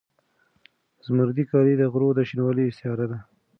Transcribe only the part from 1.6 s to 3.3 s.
د غرو د شینوالي استعاره ده.